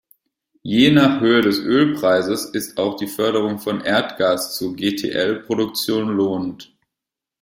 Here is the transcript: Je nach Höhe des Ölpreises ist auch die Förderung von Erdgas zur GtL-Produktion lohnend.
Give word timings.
Je 0.63 0.89
nach 0.89 1.21
Höhe 1.21 1.41
des 1.41 1.59
Ölpreises 1.59 2.45
ist 2.45 2.79
auch 2.79 2.95
die 2.95 3.05
Förderung 3.05 3.59
von 3.59 3.81
Erdgas 3.81 4.55
zur 4.55 4.75
GtL-Produktion 4.75 6.17
lohnend. 6.17 6.73